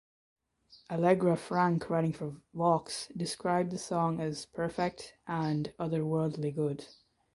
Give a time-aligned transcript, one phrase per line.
[0.89, 6.87] Allegra Frank writing for "Vox" described the song as "perfect" and "otherworldly good".